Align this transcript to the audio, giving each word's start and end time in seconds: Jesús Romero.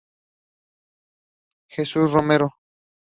Jesús 1.69 2.11
Romero. 2.11 2.47